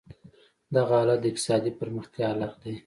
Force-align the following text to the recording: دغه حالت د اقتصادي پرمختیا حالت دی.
دغه 0.75 0.91
حالت 0.99 1.19
د 1.21 1.25
اقتصادي 1.31 1.71
پرمختیا 1.79 2.25
حالت 2.29 2.53
دی. 2.63 2.75